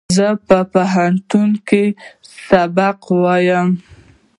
[0.15, 1.85] زه په پوهنتون کښې
[2.47, 3.69] سبق وایم